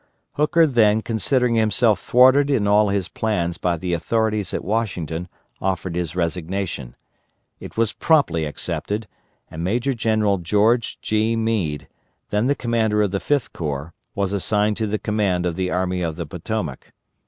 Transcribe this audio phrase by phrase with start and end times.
[0.31, 5.27] Hooker then considering himself thwarted in all his plans by the authorities at Washington,
[5.61, 6.95] offered his resignation.
[7.59, 9.07] It was promptly accepted,
[9.51, 11.35] and Major General George G.
[11.35, 11.87] Meade,
[12.31, 16.01] then the commander of the Fifth Corps, was assigned to the command of the Army
[16.01, 16.93] of the Potomac.